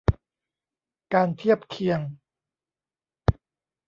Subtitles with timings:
[1.13, 1.99] การเทียบเคียง